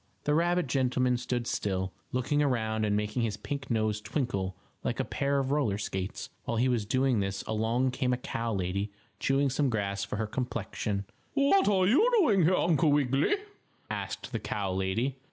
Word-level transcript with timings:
The 0.23 0.33
rabbit 0.33 0.65
gentleman 0.65 1.15
stood 1.17 1.45
still, 1.45 1.93
looking 2.11 2.41
around 2.41 2.85
and 2.85 2.95
making 2.97 3.21
his 3.21 3.37
pink 3.37 3.69
nose 3.69 4.01
twinkle 4.01 4.57
like 4.83 4.99
a 4.99 5.05
pair 5.05 5.37
of 5.37 5.51
roller 5.51 5.77
skates. 5.77 6.31
While 6.45 6.57
he 6.57 6.67
was 6.67 6.87
doing 6.87 7.19
this 7.19 7.43
along 7.43 7.91
came 7.91 8.11
a 8.11 8.17
cow 8.17 8.51
lady 8.51 8.91
chewing 9.19 9.51
some 9.51 9.69
grass 9.69 10.03
for 10.03 10.15
her 10.15 10.25
complexion. 10.25 11.05
"What 11.35 11.67
are 11.67 11.85
you 11.85 12.09
doing 12.19 12.45
here, 12.45 12.55
Uncle 12.55 12.91
Wiggily?" 12.91 13.35
asked 13.91 14.31
the 14.31 14.39
cow 14.39 14.73
lady. 14.73 15.19